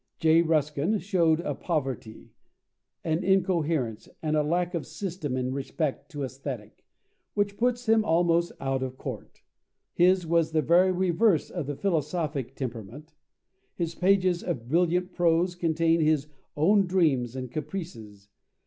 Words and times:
J. 0.17 0.41
Ruskin 0.41 0.97
showed 0.97 1.41
a 1.41 1.53
poverty, 1.53 2.31
an 3.03 3.23
incoherence, 3.23 4.09
and 4.23 4.35
a 4.35 4.41
lack 4.41 4.73
of 4.73 4.87
system 4.87 5.37
in 5.37 5.53
respect 5.53 6.09
to 6.09 6.23
Aesthetic, 6.23 6.83
which 7.35 7.55
puts 7.55 7.87
him 7.87 8.03
almost 8.03 8.51
out 8.59 8.81
of 8.81 8.97
court. 8.97 9.43
His 9.93 10.25
was 10.25 10.53
the 10.53 10.63
very 10.63 10.91
reverse 10.91 11.51
of 11.51 11.67
the 11.67 11.75
philosophic 11.75 12.55
temperament. 12.55 13.13
His 13.75 13.93
pages 13.93 14.41
of 14.41 14.67
brilliant 14.67 15.13
prose 15.13 15.53
contain 15.53 15.99
his 16.01 16.25
own 16.57 16.87
dreams 16.87 17.35
and 17.35 17.51
caprices. 17.51 18.29